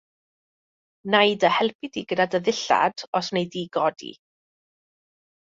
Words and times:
Wna 1.09 1.19
i 1.31 1.35
dy 1.43 1.51
helpu 1.57 1.89
di 1.97 2.03
gyda 2.13 2.25
dy 2.33 2.41
ddillad 2.47 3.05
os 3.21 3.31
wnei 3.31 3.45
di 3.53 3.63
godi. 3.79 4.11